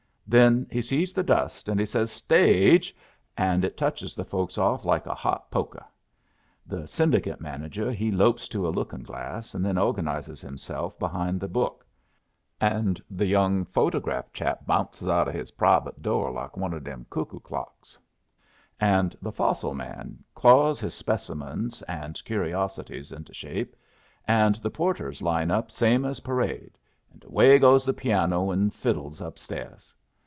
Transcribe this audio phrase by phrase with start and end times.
[0.27, 2.95] Then he sees the dust, and he says 'Stage!'
[3.35, 5.83] and it touches the folks off like a hot pokeh.
[6.65, 11.85] The Syndicate manager he lopes to a lookin'glass, and then organizes himself behind the book;
[12.61, 17.05] and the young photograph chap bounces out o' his private door like one o' them
[17.09, 17.99] cuckoo clocks;
[18.79, 23.75] and the fossil man claws his specimens and curiosities into shape,
[24.25, 26.77] and the porters line up same as parade,
[27.11, 29.93] and away goes the piano and fiddles up stairs.